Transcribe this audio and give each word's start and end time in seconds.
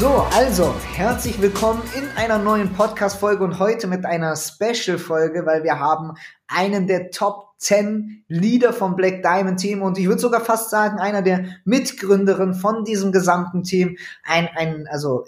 So, 0.00 0.26
also 0.32 0.74
herzlich 0.94 1.42
willkommen 1.42 1.82
in 1.94 2.08
einer 2.16 2.38
neuen 2.38 2.72
Podcast-Folge 2.72 3.44
und 3.44 3.58
heute 3.58 3.86
mit 3.86 4.06
einer 4.06 4.34
Special-Folge, 4.34 5.44
weil 5.44 5.62
wir 5.62 5.78
haben 5.78 6.14
einen 6.48 6.86
der 6.86 7.10
Top 7.10 7.48
10 7.48 7.49
Leader 8.28 8.72
vom 8.72 8.96
Black 8.96 9.22
Diamond 9.22 9.60
Team 9.60 9.82
und 9.82 9.98
ich 9.98 10.06
würde 10.06 10.20
sogar 10.20 10.40
fast 10.40 10.70
sagen, 10.70 10.98
einer 10.98 11.20
der 11.20 11.44
Mitgründerinnen 11.64 12.54
von 12.54 12.84
diesem 12.84 13.12
gesamten 13.12 13.64
Team. 13.64 13.98
Ein, 14.24 14.48
ein, 14.56 14.88
also 14.90 15.26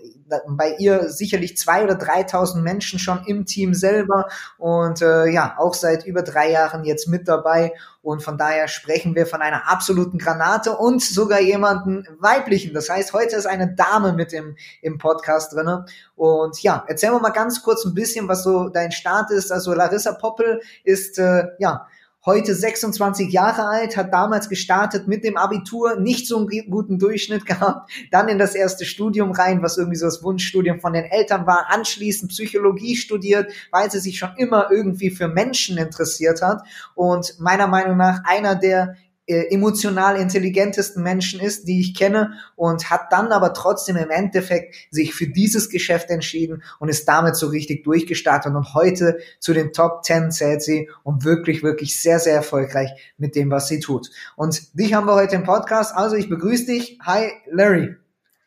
bei 0.48 0.76
ihr 0.78 1.10
sicherlich 1.10 1.58
zwei 1.58 1.84
oder 1.84 1.94
3.000 1.94 2.62
Menschen 2.62 2.98
schon 2.98 3.22
im 3.26 3.44
Team 3.44 3.74
selber 3.74 4.28
und 4.56 5.02
äh, 5.02 5.26
ja, 5.26 5.56
auch 5.58 5.74
seit 5.74 6.06
über 6.06 6.22
drei 6.22 6.50
Jahren 6.50 6.84
jetzt 6.84 7.06
mit 7.06 7.28
dabei 7.28 7.74
und 8.00 8.22
von 8.22 8.38
daher 8.38 8.66
sprechen 8.66 9.14
wir 9.14 9.26
von 9.26 9.42
einer 9.42 9.70
absoluten 9.70 10.16
Granate 10.18 10.76
und 10.76 11.02
sogar 11.02 11.40
jemanden 11.40 12.06
weiblichen. 12.18 12.72
Das 12.72 12.88
heißt, 12.88 13.12
heute 13.12 13.36
ist 13.36 13.46
eine 13.46 13.74
Dame 13.74 14.14
mit 14.14 14.32
im, 14.32 14.56
im 14.80 14.96
Podcast 14.96 15.52
drinne 15.52 15.84
und 16.16 16.62
ja, 16.62 16.82
erzähl 16.88 17.10
wir 17.10 17.20
mal 17.20 17.30
ganz 17.30 17.62
kurz 17.62 17.84
ein 17.84 17.94
bisschen, 17.94 18.26
was 18.26 18.42
so 18.42 18.70
dein 18.70 18.90
Start 18.90 19.30
ist. 19.30 19.52
Also 19.52 19.74
Larissa 19.74 20.12
Poppel 20.12 20.62
ist 20.82 21.18
äh, 21.18 21.48
ja 21.58 21.86
heute 22.24 22.54
26 22.54 23.32
Jahre 23.32 23.66
alt, 23.66 23.96
hat 23.96 24.12
damals 24.12 24.48
gestartet 24.48 25.08
mit 25.08 25.24
dem 25.24 25.36
Abitur, 25.36 25.96
nicht 25.96 26.26
so 26.26 26.38
einen 26.38 26.70
guten 26.70 26.98
Durchschnitt 26.98 27.46
gehabt, 27.46 27.90
dann 28.10 28.28
in 28.28 28.38
das 28.38 28.54
erste 28.54 28.84
Studium 28.84 29.32
rein, 29.32 29.62
was 29.62 29.78
irgendwie 29.78 29.98
so 29.98 30.06
das 30.06 30.22
Wunschstudium 30.22 30.80
von 30.80 30.92
den 30.92 31.04
Eltern 31.04 31.46
war, 31.46 31.66
anschließend 31.70 32.30
Psychologie 32.30 32.96
studiert, 32.96 33.52
weil 33.70 33.90
sie 33.90 34.00
sich 34.00 34.18
schon 34.18 34.36
immer 34.36 34.70
irgendwie 34.70 35.10
für 35.10 35.28
Menschen 35.28 35.78
interessiert 35.78 36.42
hat. 36.42 36.62
Und 36.94 37.38
meiner 37.40 37.66
Meinung 37.66 37.96
nach 37.96 38.20
einer 38.24 38.54
der 38.54 38.96
emotional 39.26 40.16
intelligentesten 40.16 41.02
Menschen 41.02 41.40
ist, 41.40 41.68
die 41.68 41.80
ich 41.80 41.94
kenne 41.94 42.32
und 42.56 42.90
hat 42.90 43.12
dann 43.12 43.30
aber 43.30 43.54
trotzdem 43.54 43.96
im 43.96 44.10
Endeffekt 44.10 44.74
sich 44.90 45.14
für 45.14 45.28
dieses 45.28 45.68
Geschäft 45.68 46.10
entschieden 46.10 46.62
und 46.80 46.88
ist 46.88 47.06
damit 47.06 47.36
so 47.36 47.46
richtig 47.46 47.84
durchgestartet 47.84 48.54
und 48.54 48.74
heute 48.74 49.18
zu 49.38 49.52
den 49.52 49.72
Top 49.72 50.04
10 50.04 50.32
zählt 50.32 50.62
sie 50.62 50.90
und 51.04 51.24
wirklich, 51.24 51.62
wirklich 51.62 52.00
sehr, 52.00 52.18
sehr 52.18 52.34
erfolgreich 52.34 52.90
mit 53.16 53.36
dem, 53.36 53.50
was 53.50 53.68
sie 53.68 53.80
tut. 53.80 54.10
Und 54.36 54.78
dich 54.78 54.94
haben 54.94 55.06
wir 55.06 55.14
heute 55.14 55.36
im 55.36 55.44
Podcast, 55.44 55.94
also 55.94 56.16
ich 56.16 56.28
begrüße 56.28 56.66
dich. 56.66 56.98
Hi, 57.02 57.30
Larry. 57.46 57.96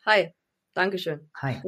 Hi, 0.06 0.34
Dankeschön. 0.74 1.30
Hi. 1.42 1.62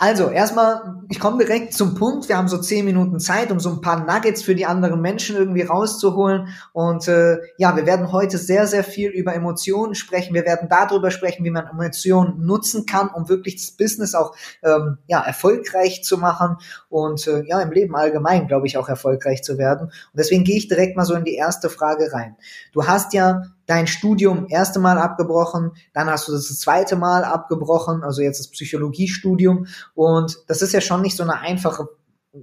Also, 0.00 0.30
erstmal, 0.30 1.02
ich 1.08 1.18
komme 1.18 1.44
direkt 1.44 1.74
zum 1.74 1.96
Punkt. 1.96 2.28
Wir 2.28 2.38
haben 2.38 2.46
so 2.46 2.58
zehn 2.58 2.84
Minuten 2.84 3.18
Zeit, 3.18 3.50
um 3.50 3.58
so 3.58 3.70
ein 3.70 3.80
paar 3.80 4.06
Nuggets 4.06 4.44
für 4.44 4.54
die 4.54 4.64
anderen 4.64 5.00
Menschen 5.00 5.34
irgendwie 5.34 5.62
rauszuholen. 5.62 6.54
Und 6.72 7.08
äh, 7.08 7.38
ja, 7.56 7.74
wir 7.74 7.84
werden 7.84 8.12
heute 8.12 8.38
sehr, 8.38 8.68
sehr 8.68 8.84
viel 8.84 9.10
über 9.10 9.34
Emotionen 9.34 9.96
sprechen. 9.96 10.34
Wir 10.34 10.44
werden 10.44 10.68
darüber 10.68 11.10
sprechen, 11.10 11.44
wie 11.44 11.50
man 11.50 11.66
Emotionen 11.66 12.46
nutzen 12.46 12.86
kann, 12.86 13.08
um 13.08 13.28
wirklich 13.28 13.56
das 13.56 13.72
Business 13.72 14.14
auch 14.14 14.36
ähm, 14.62 14.98
ja, 15.08 15.20
erfolgreich 15.20 16.04
zu 16.04 16.16
machen 16.16 16.58
und 16.88 17.26
äh, 17.26 17.42
ja, 17.48 17.60
im 17.60 17.72
Leben 17.72 17.96
allgemein, 17.96 18.46
glaube 18.46 18.68
ich, 18.68 18.78
auch 18.78 18.88
erfolgreich 18.88 19.42
zu 19.42 19.58
werden. 19.58 19.88
Und 19.88 20.16
deswegen 20.16 20.44
gehe 20.44 20.58
ich 20.58 20.68
direkt 20.68 20.96
mal 20.96 21.06
so 21.06 21.14
in 21.14 21.24
die 21.24 21.34
erste 21.34 21.70
Frage 21.70 22.12
rein. 22.12 22.36
Du 22.72 22.86
hast 22.86 23.14
ja 23.14 23.42
dein 23.68 23.86
Studium 23.86 24.46
erste 24.48 24.80
Mal 24.80 24.98
abgebrochen, 24.98 25.72
dann 25.92 26.08
hast 26.08 26.26
du 26.26 26.32
das, 26.32 26.48
zweite 26.58 26.96
Mal 26.96 27.22
abgebrochen, 27.22 28.02
also 28.02 28.22
jetzt 28.22 28.40
das 28.40 28.50
Psychologiestudium 28.50 29.66
und 29.94 30.38
das 30.48 30.62
ist 30.62 30.72
ja 30.72 30.80
schon 30.80 31.02
nicht 31.02 31.16
so 31.16 31.22
eine 31.22 31.38
einfache 31.38 31.88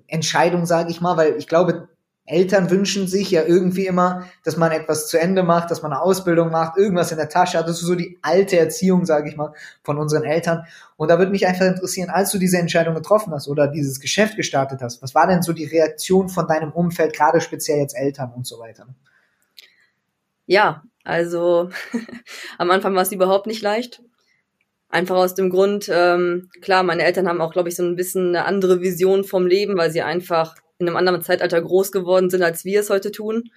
Entscheidung, 0.07 0.65
sage 0.65 0.91
ich 0.91 1.01
mal, 1.01 1.17
weil 1.17 1.35
ich 1.37 1.47
glaube, 1.47 1.89
Eltern 2.27 2.69
wünschen 2.71 3.07
sich 3.07 3.29
ja 3.31 3.43
irgendwie 3.43 3.85
immer, 3.85 4.25
dass 4.43 4.57
man 4.57 4.71
etwas 4.71 5.07
zu 5.07 5.19
Ende 5.19 5.43
macht, 5.43 5.69
dass 5.69 5.81
man 5.83 5.93
eine 5.93 6.01
Ausbildung 6.01 6.49
macht, 6.51 6.77
irgendwas 6.77 7.11
in 7.11 7.17
der 7.17 7.29
Tasche 7.29 7.59
hat. 7.59 7.67
Das 7.67 7.79
ist 7.79 7.85
so 7.85 7.93
die 7.93 8.17
alte 8.23 8.57
Erziehung, 8.57 9.05
sage 9.05 9.29
ich 9.29 9.37
mal, 9.37 9.53
von 9.83 9.99
unseren 9.99 10.23
Eltern. 10.23 10.63
Und 10.97 11.09
da 11.09 11.19
würde 11.19 11.31
mich 11.31 11.45
einfach 11.45 11.67
interessieren, 11.67 12.09
als 12.09 12.31
du 12.31 12.39
diese 12.39 12.57
Entscheidung 12.57 12.95
getroffen 12.95 13.31
hast 13.31 13.47
oder 13.47 13.67
dieses 13.67 13.99
Geschäft 13.99 14.37
gestartet 14.37 14.81
hast, 14.81 15.03
was 15.03 15.13
war 15.13 15.27
denn 15.27 15.43
so 15.43 15.53
die 15.53 15.65
Reaktion 15.65 16.27
von 16.27 16.47
deinem 16.47 16.71
Umfeld, 16.71 17.13
gerade 17.13 17.41
speziell 17.41 17.77
jetzt 17.77 17.95
Eltern 17.95 18.33
und 18.33 18.47
so 18.47 18.57
weiter? 18.59 18.87
Ja, 20.47 20.83
also 21.05 21.69
am 22.57 22.71
Anfang 22.71 22.93
war 22.95 23.03
es 23.03 23.11
überhaupt 23.13 23.47
nicht 23.47 23.61
leicht. 23.61 24.01
Einfach 24.89 25.15
aus 25.15 25.35
dem 25.35 25.49
Grund, 25.49 25.89
ähm, 25.91 26.49
klar, 26.61 26.83
meine 26.83 27.03
Eltern 27.03 27.27
haben 27.27 27.41
auch, 27.41 27.53
glaube 27.53 27.69
ich, 27.69 27.75
so 27.75 27.83
ein 27.83 27.95
bisschen 27.95 28.29
eine 28.29 28.45
andere 28.45 28.81
Vision 28.81 29.23
vom 29.23 29.47
Leben, 29.47 29.77
weil 29.77 29.91
sie 29.91 30.01
einfach 30.01 30.55
in 30.77 30.87
einem 30.87 30.97
anderen 30.97 31.21
Zeitalter 31.21 31.61
groß 31.61 31.91
geworden 31.91 32.29
sind, 32.29 32.43
als 32.43 32.65
wir 32.65 32.81
es 32.81 32.89
heute 32.89 33.11
tun. 33.11 33.51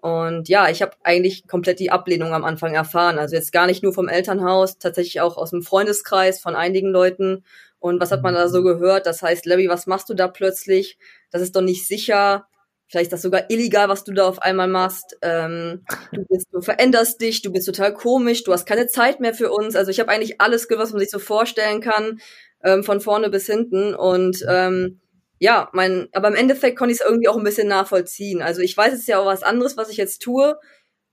Und 0.00 0.48
ja, 0.48 0.68
ich 0.68 0.82
habe 0.82 0.92
eigentlich 1.02 1.46
komplett 1.46 1.78
die 1.78 1.90
Ablehnung 1.90 2.34
am 2.34 2.44
Anfang 2.44 2.74
erfahren. 2.74 3.18
Also 3.18 3.36
jetzt 3.36 3.52
gar 3.52 3.66
nicht 3.66 3.82
nur 3.82 3.92
vom 3.92 4.08
Elternhaus, 4.08 4.78
tatsächlich 4.78 5.20
auch 5.20 5.36
aus 5.36 5.50
dem 5.50 5.62
Freundeskreis 5.62 6.40
von 6.40 6.56
einigen 6.56 6.90
Leuten. 6.90 7.44
Und 7.78 8.00
was 8.00 8.10
hat 8.10 8.22
man 8.22 8.34
da 8.34 8.48
so 8.48 8.62
gehört? 8.62 9.06
Das 9.06 9.22
heißt, 9.22 9.46
Larry, 9.46 9.68
was 9.68 9.86
machst 9.86 10.08
du 10.08 10.14
da 10.14 10.28
plötzlich? 10.28 10.98
Das 11.30 11.42
ist 11.42 11.56
doch 11.56 11.62
nicht 11.62 11.86
sicher 11.86 12.46
vielleicht 12.92 13.06
ist 13.06 13.12
das 13.14 13.22
sogar 13.22 13.50
illegal, 13.50 13.88
was 13.88 14.04
du 14.04 14.12
da 14.12 14.28
auf 14.28 14.42
einmal 14.42 14.68
machst. 14.68 15.16
Ähm, 15.22 15.82
du, 16.12 16.26
bist, 16.26 16.48
du 16.52 16.60
veränderst 16.60 17.22
dich, 17.22 17.40
du 17.40 17.50
bist 17.50 17.66
total 17.66 17.94
komisch, 17.94 18.44
du 18.44 18.52
hast 18.52 18.66
keine 18.66 18.86
Zeit 18.86 19.18
mehr 19.18 19.32
für 19.32 19.50
uns. 19.50 19.74
Also 19.76 19.90
ich 19.90 19.98
habe 19.98 20.10
eigentlich 20.10 20.42
alles 20.42 20.68
gehört, 20.68 20.84
was 20.84 20.92
man 20.92 21.00
sich 21.00 21.10
so 21.10 21.18
vorstellen 21.18 21.80
kann, 21.80 22.20
ähm, 22.62 22.84
von 22.84 23.00
vorne 23.00 23.30
bis 23.30 23.46
hinten. 23.46 23.94
Und 23.94 24.44
ähm, 24.46 25.00
ja, 25.38 25.70
mein, 25.72 26.08
aber 26.12 26.28
im 26.28 26.34
Endeffekt 26.34 26.78
konnte 26.78 26.92
ich 26.92 27.00
es 27.00 27.06
irgendwie 27.06 27.28
auch 27.28 27.38
ein 27.38 27.44
bisschen 27.44 27.66
nachvollziehen. 27.66 28.42
Also 28.42 28.60
ich 28.60 28.76
weiß 28.76 28.92
es 28.92 29.06
ja 29.06 29.18
auch 29.18 29.26
was 29.26 29.42
anderes, 29.42 29.78
was 29.78 29.88
ich 29.88 29.96
jetzt 29.96 30.20
tue. 30.20 30.56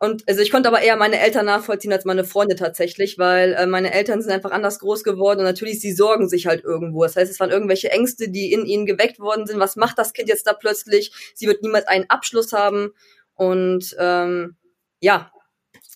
Und 0.01 0.23
also 0.29 0.41
ich 0.41 0.49
konnte 0.49 0.69
aber 0.69 0.81
eher 0.81 0.95
meine 0.95 1.19
Eltern 1.19 1.45
nachvollziehen 1.45 1.91
als 1.91 2.05
meine 2.05 2.23
Freunde 2.23 2.55
tatsächlich, 2.55 3.17
weil 3.17 3.53
äh, 3.53 3.65
meine 3.67 3.93
Eltern 3.93 4.21
sind 4.21 4.31
einfach 4.31 4.51
anders 4.51 4.79
groß 4.79 5.03
geworden 5.03 5.39
und 5.39 5.45
natürlich 5.45 5.81
sie 5.81 5.91
sorgen 5.91 6.29
sich 6.29 6.47
halt 6.47 6.63
irgendwo. 6.63 7.03
Das 7.03 7.17
heißt, 7.17 7.29
es 7.29 7.39
waren 7.41 7.49
irgendwelche 7.49 7.91
Ängste, 7.91 8.29
die 8.29 8.53
in 8.53 8.65
ihnen 8.65 8.85
geweckt 8.85 9.19
worden 9.19 9.45
sind. 9.45 9.59
Was 9.59 9.75
macht 9.75 9.99
das 9.99 10.13
Kind 10.13 10.29
jetzt 10.29 10.47
da 10.47 10.53
plötzlich? 10.53 11.11
Sie 11.35 11.47
wird 11.47 11.63
niemals 11.63 11.85
einen 11.87 12.09
Abschluss 12.09 12.53
haben 12.53 12.91
und 13.35 13.93
ähm, 13.99 14.55
ja, 15.01 15.31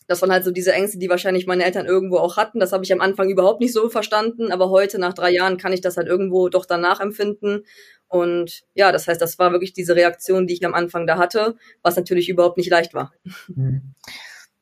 das 0.07 0.21
waren 0.21 0.31
halt 0.31 0.43
so 0.43 0.51
diese 0.51 0.73
Ängste, 0.73 0.97
die 0.97 1.09
wahrscheinlich 1.09 1.47
meine 1.47 1.63
Eltern 1.63 1.85
irgendwo 1.85 2.17
auch 2.17 2.35
hatten. 2.35 2.59
Das 2.59 2.73
habe 2.73 2.83
ich 2.83 2.91
am 2.91 3.01
Anfang 3.01 3.29
überhaupt 3.29 3.61
nicht 3.61 3.73
so 3.73 3.89
verstanden, 3.89 4.51
aber 4.51 4.69
heute 4.69 4.99
nach 4.99 5.13
drei 5.13 5.31
Jahren 5.31 5.57
kann 5.57 5.71
ich 5.71 5.81
das 5.81 5.95
halt 5.95 6.07
irgendwo 6.07 6.49
doch 6.49 6.65
danach 6.65 6.99
empfinden. 6.99 7.63
Und 8.13 8.61
ja, 8.75 8.91
das 8.91 9.07
heißt, 9.07 9.19
das 9.19 9.39
war 9.39 9.51
wirklich 9.53 9.73
diese 9.73 9.95
Reaktion, 9.95 10.45
die 10.45 10.53
ich 10.53 10.63
am 10.63 10.75
Anfang 10.75 11.07
da 11.07 11.17
hatte, 11.17 11.55
was 11.81 11.95
natürlich 11.95 12.29
überhaupt 12.29 12.57
nicht 12.57 12.69
leicht 12.69 12.93
war. 12.93 13.11
Mhm. 13.47 13.95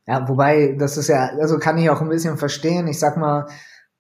Ja, 0.08 0.26
wobei, 0.30 0.78
das 0.80 0.96
ist 0.96 1.10
ja, 1.10 1.32
also 1.38 1.60
kann 1.60 1.78
ich 1.78 1.90
auch 1.90 2.00
ein 2.00 2.08
bisschen 2.08 2.38
verstehen. 2.38 2.88
Ich 2.88 2.98
sag 2.98 3.18
mal, 3.18 3.48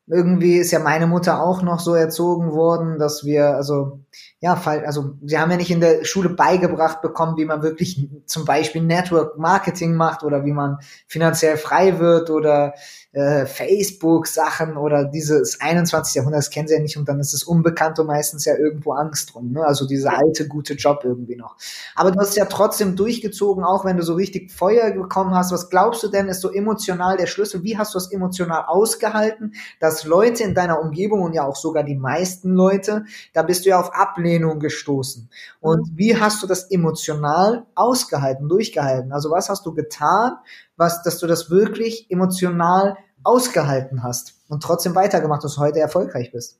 irgendwie 0.08 0.56
ist 0.56 0.72
ja 0.72 0.80
meine 0.80 1.06
Mutter 1.06 1.44
auch 1.44 1.64
noch 1.64 1.82
so 1.82 1.94
erzogen 1.94 2.54
worden, 2.54 2.98
dass 2.98 3.26
wir, 3.26 3.56
also, 3.58 4.00
ja, 4.40 4.60
also, 4.66 5.14
sie 5.24 5.38
haben 5.38 5.52
ja 5.52 5.58
nicht 5.58 5.72
in 5.72 5.82
der 5.82 6.04
Schule 6.04 6.30
beigebracht 6.30 7.02
bekommen, 7.02 7.38
wie 7.38 7.46
man 7.46 7.62
wirklich 7.62 8.10
zum 8.26 8.46
Beispiel 8.46 8.82
Network 8.82 9.38
Marketing 9.38 9.96
macht 9.96 10.24
oder 10.24 10.46
wie 10.46 10.52
man 10.52 10.78
finanziell 11.08 11.58
frei 11.58 12.00
wird 12.00 12.30
oder 12.30 12.74
äh, 13.14 13.46
Facebook-Sachen 13.46 14.78
oder 14.78 15.04
dieses 15.04 15.60
21. 15.60 16.16
Jahrhundert, 16.16 16.40
das 16.40 16.50
kennen 16.50 16.68
sie 16.68 16.76
ja 16.76 16.80
nicht 16.80 16.98
und 16.98 17.10
dann 17.10 17.20
ist 17.20 17.34
es 17.34 17.44
unbekannt 17.44 18.00
und 18.00 18.08
meistens 18.08 18.46
ja 18.46 18.56
irgendwo 18.56 18.94
Angst 18.94 19.34
drum, 19.34 19.52
ne? 19.52 19.66
Also 19.66 19.86
dieser 19.86 20.18
alte, 20.18 20.48
gute 20.48 20.76
Job 20.76 21.02
irgendwie 21.04 21.36
noch. 21.36 21.58
Aber 21.96 22.12
du 22.12 22.20
hast 22.20 22.38
ja 22.38 22.46
trotzdem 22.46 22.96
durchgezogen, 22.96 23.64
auch 23.64 23.84
wenn 23.84 23.98
du 23.98 24.04
so 24.04 24.14
richtig 24.14 24.52
Feuer 24.52 24.92
bekommen 24.92 25.36
hast. 25.36 25.52
Was 25.52 25.70
glaubst 25.70 26.04
du 26.04 26.08
denn, 26.08 26.30
ist 26.30 26.42
so 26.42 26.52
emotional 26.52 27.18
der 27.18 27.28
Schlüssel? 27.28 27.64
Wie 27.64 27.78
hast 27.78 27.94
du 27.94 27.98
es 27.98 28.12
emotional 28.12 28.64
ausgehalten, 28.66 29.54
dass 29.80 30.06
Leute 30.06 30.44
in 30.44 30.56
deiner 30.56 30.82
Umgebung 30.82 31.22
und 31.22 31.34
ja 31.34 31.46
auch 31.46 31.58
sogar 31.58 31.84
die 31.84 31.96
meisten 31.96 32.54
Leute, 32.54 33.04
da 33.34 33.44
bist 33.44 33.66
du 33.66 33.70
ja 33.70 33.80
auf 33.80 33.94
Ablehnung 34.02 34.60
gestoßen. 34.60 35.30
Und 35.60 35.92
mhm. 35.92 35.98
wie 35.98 36.18
hast 36.18 36.42
du 36.42 36.48
das 36.48 36.70
emotional 36.72 37.66
ausgehalten, 37.76 38.50
durchgehalten? 38.50 39.12
Also 39.12 39.30
was 39.32 39.50
hast 39.50 39.66
du 39.66 39.74
getan, 39.74 40.38
was, 40.78 41.04
dass 41.04 41.20
du 41.20 41.28
das 41.28 41.50
wirklich 41.50 42.10
emotional 42.10 42.98
ausgehalten 43.24 44.04
hast 44.04 44.42
und 44.50 44.64
trotzdem 44.64 44.96
weitergemacht 44.96 45.44
und 45.44 45.58
heute 45.58 45.80
erfolgreich 45.80 46.32
bist? 46.32 46.60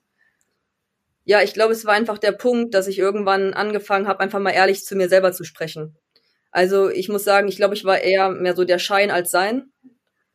Ja, 1.24 1.42
ich 1.42 1.54
glaube, 1.54 1.74
es 1.74 1.86
war 1.86 1.94
einfach 1.94 2.18
der 2.18 2.32
Punkt, 2.32 2.74
dass 2.74 2.88
ich 2.88 2.98
irgendwann 2.98 3.54
angefangen 3.54 4.08
habe, 4.08 4.20
einfach 4.20 4.40
mal 4.40 4.52
ehrlich 4.52 4.86
zu 4.86 4.96
mir 4.96 5.08
selber 5.08 5.32
zu 5.34 5.44
sprechen. 5.44 5.96
Also 6.52 6.90
ich 6.90 7.10
muss 7.10 7.24
sagen, 7.24 7.48
ich 7.48 7.56
glaube, 7.56 7.76
ich 7.76 7.86
war 7.86 8.00
eher 8.00 8.30
mehr 8.30 8.56
so 8.56 8.66
der 8.66 8.80
Schein 8.80 9.12
als 9.12 9.32
Sein. 9.32 9.72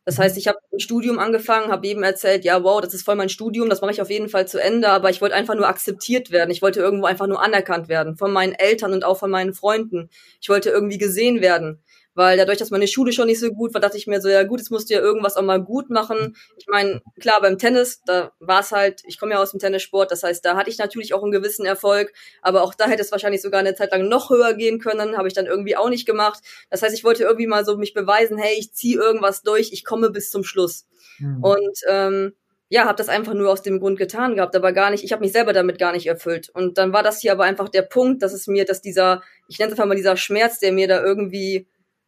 Das 0.07 0.17
heißt, 0.19 0.37
ich 0.37 0.47
habe 0.47 0.57
ein 0.71 0.79
Studium 0.79 1.19
angefangen, 1.19 1.69
habe 1.69 1.85
eben 1.85 2.01
erzählt, 2.01 2.45
ja, 2.45 2.63
wow, 2.63 2.79
das 2.79 2.93
ist 2.93 3.03
voll 3.03 3.17
mein 3.17 3.27
Studium, 3.27 3.67
das 3.67 3.81
mache 3.81 3.91
ich 3.91 4.01
auf 4.01 4.09
jeden 4.09 4.29
Fall 4.29 4.47
zu 4.47 4.57
Ende, 4.57 4.87
aber 4.87 5.09
ich 5.09 5.19
wollte 5.19 5.35
einfach 5.35 5.53
nur 5.53 5.67
akzeptiert 5.67 6.31
werden. 6.31 6.49
Ich 6.49 6.61
wollte 6.61 6.79
irgendwo 6.79 7.07
einfach 7.07 7.27
nur 7.27 7.43
anerkannt 7.43 7.89
werden 7.89 8.15
von 8.15 8.31
meinen 8.31 8.53
Eltern 8.53 8.93
und 8.93 9.03
auch 9.03 9.17
von 9.17 9.29
meinen 9.29 9.53
Freunden. 9.53 10.09
Ich 10.39 10.47
wollte 10.47 10.69
irgendwie 10.69 10.97
gesehen 10.97 11.41
werden 11.41 11.83
weil 12.17 12.35
dadurch, 12.35 12.57
dass 12.57 12.71
meine 12.71 12.87
Schule 12.87 13.11
schon 13.11 13.27
nicht 13.27 13.39
so 13.39 13.51
gut 13.51 13.75
war, 13.75 13.79
dachte 13.79 13.95
ich 13.95 14.07
mir 14.07 14.19
so, 14.19 14.27
ja 14.27 14.41
gut, 14.41 14.59
jetzt 14.59 14.71
musst 14.71 14.89
du 14.89 14.95
ja 14.95 14.99
irgendwas 14.99 15.35
auch 15.35 15.43
mal 15.43 15.63
gut 15.63 15.91
machen. 15.91 16.35
Ich 16.57 16.65
meine, 16.65 16.99
klar, 17.19 17.39
beim 17.41 17.59
Tennis, 17.59 18.01
da 18.05 18.31
war 18.39 18.61
es 18.61 18.71
halt, 18.71 19.03
ich 19.05 19.19
komme 19.19 19.33
ja 19.33 19.37
aus 19.39 19.51
dem 19.51 19.59
Tennissport, 19.59 20.11
das 20.11 20.23
heißt, 20.23 20.43
da 20.43 20.55
hatte 20.55 20.71
ich 20.71 20.79
natürlich 20.79 21.13
auch 21.13 21.21
einen 21.21 21.31
gewissen 21.31 21.67
Erfolg, 21.67 22.11
aber 22.41 22.63
auch 22.63 22.73
da 22.73 22.87
hätte 22.87 23.03
es 23.03 23.11
wahrscheinlich 23.11 23.43
sogar 23.43 23.59
eine 23.59 23.75
Zeit 23.75 23.91
lang 23.91 24.07
noch 24.07 24.31
höher 24.31 24.55
gehen 24.55 24.79
können, 24.79 25.15
habe 25.15 25.27
ich 25.27 25.35
dann 25.35 25.45
irgendwie 25.45 25.77
auch 25.77 25.89
nicht 25.89 26.07
gemacht. 26.07 26.39
Das 26.71 26.81
heißt, 26.81 26.95
ich 26.95 27.03
wollte 27.03 27.23
irgendwie 27.23 27.45
mal 27.45 27.63
so 27.63 27.77
mich 27.77 27.93
beweisen, 27.93 28.39
hey, 28.39 28.55
ich 28.57 28.73
ziehe 28.73 28.97
irgendwas 28.97 29.43
durch, 29.43 29.71
ich 29.71 29.85
komme 29.85 30.09
bis 30.09 30.31
zum 30.31 30.43
Schluss. 30.43 30.87
Mhm. 31.19 31.43
Und 31.43 31.79
ähm, 31.87 32.33
ja, 32.69 32.85
habe 32.85 32.97
das 32.97 33.09
einfach 33.09 33.35
nur 33.35 33.51
aus 33.51 33.61
dem 33.61 33.79
Grund 33.79 33.99
getan 33.99 34.35
gehabt, 34.35 34.55
aber 34.55 34.73
gar 34.73 34.89
nicht, 34.89 35.03
ich 35.03 35.11
habe 35.13 35.21
mich 35.21 35.31
selber 35.31 35.53
damit 35.53 35.77
gar 35.77 35.93
nicht 35.93 36.07
erfüllt. 36.07 36.49
Und 36.49 36.79
dann 36.79 36.93
war 36.93 37.03
das 37.03 37.21
hier 37.21 37.31
aber 37.31 37.43
einfach 37.43 37.69
der 37.69 37.83
Punkt, 37.83 38.23
dass 38.23 38.33
es 38.33 38.47
mir, 38.47 38.65
dass 38.65 38.81
dieser, 38.81 39.21
ich 39.47 39.59
nenne 39.59 39.71
es 39.71 39.77
einfach 39.77 39.87
mal 39.87 39.95
dieser 39.95 40.17
Schmerz, 40.17 40.59
der 40.59 40.73
mir 40.73 40.87
da 40.87 41.03
irgendwie 41.03 41.67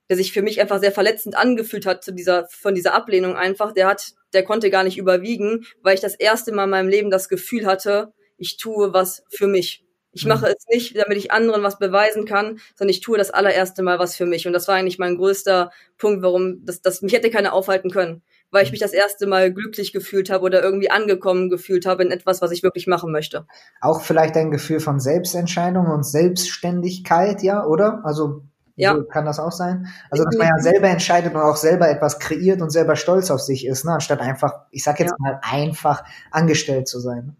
der 0.10 0.18
sich 0.18 0.32
für 0.32 0.42
mich 0.42 0.60
einfach 0.60 0.80
sehr 0.80 0.92
verletzend 0.92 1.38
angefühlt 1.38 1.86
hat 1.86 2.04
zu 2.04 2.12
dieser, 2.12 2.48
von 2.48 2.74
dieser 2.74 2.94
Ablehnung 2.94 3.36
einfach, 3.36 3.72
der 3.72 3.88
hat, 3.88 4.14
der 4.34 4.44
konnte 4.44 4.70
gar 4.70 4.84
nicht 4.84 4.98
überwiegen, 4.98 5.66
weil 5.82 5.96
ich 5.96 6.02
das 6.02 6.16
erste 6.16 6.52
Mal 6.52 6.66
in 6.66 6.72
meinem 6.72 6.90
Leben 6.90 7.12
das 7.12 7.30
Gefühl 7.30 7.66
hatte, 7.66 8.14
ich 8.38 8.58
tue 8.58 8.94
was 8.94 9.24
für 9.30 9.48
mich. 9.48 9.86
Ich 10.12 10.26
mache 10.26 10.48
mhm. 10.48 10.56
es 10.58 10.66
nicht, 10.74 10.98
damit 10.98 11.18
ich 11.18 11.32
anderen 11.32 11.62
was 11.62 11.78
beweisen 11.78 12.26
kann, 12.26 12.60
sondern 12.76 12.90
ich 12.90 13.02
tue 13.02 13.18
das 13.18 13.30
allererste 13.30 13.84
Mal 13.84 14.00
was 14.00 14.16
für 14.16 14.26
mich. 14.26 14.48
Und 14.48 14.54
das 14.54 14.68
war 14.68 14.76
eigentlich 14.76 14.98
mein 14.98 15.18
größter 15.18 15.72
Punkt, 15.98 16.24
warum 16.24 16.66
das, 16.66 16.82
das 16.82 17.02
mich 17.02 17.14
hätte 17.14 17.30
keiner 17.30 17.54
aufhalten 17.54 17.92
können, 17.92 18.24
weil 18.50 18.64
ich 18.64 18.72
mich 18.72 18.80
das 18.80 18.94
erste 18.94 19.28
Mal 19.28 19.54
glücklich 19.54 19.94
gefühlt 19.94 20.32
habe 20.32 20.44
oder 20.46 20.64
irgendwie 20.64 20.90
angekommen 20.90 21.50
gefühlt 21.50 21.86
habe 21.86 22.04
in 22.04 22.12
etwas, 22.12 22.42
was 22.42 22.52
ich 22.52 22.64
wirklich 22.64 22.88
machen 22.88 23.12
möchte. 23.12 23.46
Auch 23.82 24.02
vielleicht 24.02 24.36
ein 24.36 24.50
Gefühl 24.50 24.80
von 24.80 25.00
Selbstentscheidung 25.00 25.86
und 25.86 26.04
Selbstständigkeit, 26.04 27.44
ja, 27.44 27.64
oder? 27.64 28.02
Also 28.04 28.42
ja. 28.80 28.96
So 28.96 29.04
kann 29.04 29.26
das 29.26 29.40
auch 29.40 29.52
sein? 29.52 29.88
Also, 30.10 30.24
dass 30.24 30.38
man 30.38 30.48
ja 30.48 30.58
selber 30.60 30.88
entscheidet 30.88 31.34
und 31.34 31.42
auch 31.42 31.58
selber 31.58 31.90
etwas 31.90 32.18
kreiert 32.18 32.62
und 32.62 32.70
selber 32.70 32.96
stolz 32.96 33.30
auf 33.30 33.42
sich 33.42 33.66
ist, 33.66 33.84
ne? 33.84 33.92
anstatt 33.92 34.22
einfach, 34.22 34.66
ich 34.72 34.84
sag 34.84 35.00
jetzt 35.00 35.12
ja. 35.12 35.16
mal, 35.20 35.40
einfach 35.44 36.04
angestellt 36.32 36.88
zu 36.88 37.00
sein. 37.00 37.36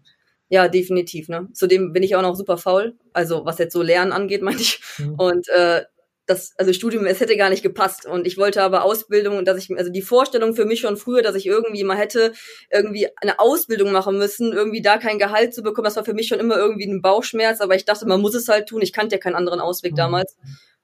Ja, 0.50 0.68
definitiv. 0.68 1.28
Ne? 1.28 1.48
Zudem 1.54 1.92
bin 1.92 2.02
ich 2.02 2.14
auch 2.14 2.22
noch 2.22 2.34
super 2.34 2.58
faul, 2.58 2.94
also 3.14 3.46
was 3.46 3.58
jetzt 3.58 3.72
so 3.72 3.80
Lernen 3.80 4.12
angeht, 4.12 4.42
meine 4.42 4.60
ich. 4.60 4.82
Mhm. 4.98 5.14
Und 5.14 5.48
äh, 5.48 5.84
das, 6.26 6.52
also 6.58 6.72
Studium, 6.72 7.06
es 7.06 7.20
hätte 7.20 7.36
gar 7.36 7.50
nicht 7.50 7.62
gepasst. 7.62 8.06
Und 8.06 8.26
ich 8.26 8.38
wollte 8.38 8.62
aber 8.62 8.84
Ausbildung, 8.84 9.44
dass 9.44 9.56
ich, 9.58 9.76
also 9.76 9.90
die 9.90 10.02
Vorstellung 10.02 10.54
für 10.54 10.64
mich 10.64 10.80
schon 10.80 10.96
früher, 10.96 11.22
dass 11.22 11.34
ich 11.34 11.46
irgendwie 11.46 11.84
mal 11.84 11.96
hätte 11.96 12.32
irgendwie 12.70 13.08
eine 13.20 13.38
Ausbildung 13.38 13.92
machen 13.92 14.18
müssen, 14.18 14.52
irgendwie 14.52 14.82
da 14.82 14.98
kein 14.98 15.18
Gehalt 15.18 15.54
zu 15.54 15.62
bekommen, 15.62 15.86
das 15.86 15.96
war 15.96 16.04
für 16.04 16.14
mich 16.14 16.28
schon 16.28 16.38
immer 16.38 16.56
irgendwie 16.56 16.86
ein 16.86 17.02
Bauchschmerz, 17.02 17.60
aber 17.60 17.74
ich 17.74 17.84
dachte, 17.84 18.06
man 18.06 18.20
muss 18.20 18.34
es 18.34 18.48
halt 18.48 18.68
tun. 18.68 18.82
Ich 18.82 18.92
kannte 18.92 19.16
ja 19.16 19.20
keinen 19.20 19.34
anderen 19.34 19.60
Ausweg 19.60 19.92
mhm. 19.92 19.96
damals. 19.96 20.36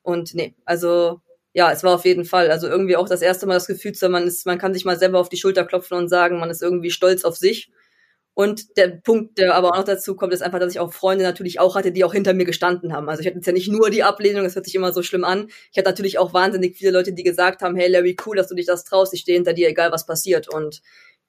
Und 0.07 0.35
nee, 0.35 0.55
also 0.65 1.21
ja, 1.53 1.73
es 1.73 1.83
war 1.83 1.95
auf 1.95 2.05
jeden 2.05 2.25
Fall. 2.25 2.51
Also 2.53 2.69
irgendwie 2.69 2.97
auch 2.97 3.09
das 3.09 3.23
erste 3.23 3.45
Mal 3.47 3.55
das 3.55 3.67
Gefühl 3.67 3.93
man 4.09 4.25
ist, 4.25 4.47
man 4.47 4.59
kann 4.59 4.73
sich 4.73 4.85
mal 4.85 4.97
selber 4.99 5.19
auf 5.19 5.29
die 5.29 5.37
Schulter 5.37 5.65
klopfen 5.65 5.99
und 5.99 6.09
sagen, 6.09 6.39
man 6.39 6.49
ist 6.49 6.63
irgendwie 6.63 6.91
stolz 6.91 7.25
auf 7.25 7.37
sich. 7.37 7.73
Und 8.35 8.77
der 8.77 8.89
Punkt, 8.89 9.39
der 9.39 9.55
aber 9.57 9.71
auch 9.73 9.79
noch 9.79 9.85
dazu 9.85 10.15
kommt, 10.15 10.33
ist 10.33 10.43
einfach, 10.43 10.61
dass 10.61 10.73
ich 10.73 10.79
auch 10.79 10.93
Freunde 10.93 11.25
natürlich 11.25 11.59
auch 11.59 11.75
hatte, 11.75 11.91
die 11.91 12.05
auch 12.05 12.13
hinter 12.13 12.35
mir 12.35 12.45
gestanden 12.45 12.93
haben. 12.93 13.09
Also 13.09 13.21
ich 13.23 13.27
hatte 13.27 13.39
jetzt 13.39 13.47
ja 13.47 13.53
nicht 13.53 13.69
nur 13.69 13.91
die 13.91 14.05
Ablehnung, 14.05 14.45
das 14.45 14.55
hört 14.55 14.67
sich 14.67 14.77
immer 14.77 14.93
so 14.93 15.03
schlimm 15.03 15.25
an. 15.25 15.49
Ich 15.73 15.79
hatte 15.79 15.89
natürlich 15.89 16.19
auch 16.19 16.33
wahnsinnig 16.35 16.77
viele 16.77 16.93
Leute, 16.93 17.13
die 17.13 17.25
gesagt 17.25 17.63
haben, 17.63 17.75
hey 17.75 17.89
Larry, 17.89 18.17
cool, 18.27 18.37
dass 18.37 18.49
du 18.49 18.55
dich 18.55 18.67
das 18.67 18.85
traust, 18.85 19.13
ich 19.15 19.21
stehe 19.23 19.37
hinter 19.37 19.55
dir, 19.55 19.69
egal 19.69 19.91
was 19.91 20.07
passiert. 20.07 20.49
Und 20.49 20.83